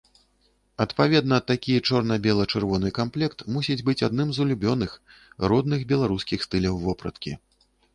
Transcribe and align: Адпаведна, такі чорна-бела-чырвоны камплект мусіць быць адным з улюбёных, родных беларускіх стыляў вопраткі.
Адпаведна, 0.85 1.37
такі 1.51 1.73
чорна-бела-чырвоны 1.91 2.93
камплект 3.01 3.45
мусіць 3.59 3.79
быць 3.91 3.99
адным 4.11 4.27
з 4.39 4.45
улюбёных, 4.47 4.91
родных 5.51 5.89
беларускіх 5.97 6.39
стыляў 6.53 6.87
вопраткі. 6.89 7.43